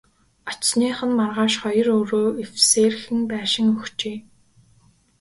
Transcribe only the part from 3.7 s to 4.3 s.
өгчээ.